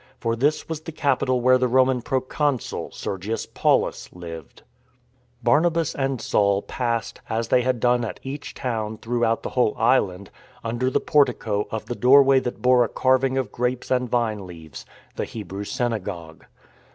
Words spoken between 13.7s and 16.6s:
and vine leaves— the Hebrew synagogue.